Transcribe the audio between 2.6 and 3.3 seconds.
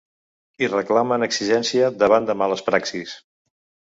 praxis”.